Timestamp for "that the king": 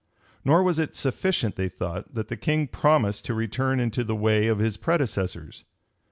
2.15-2.65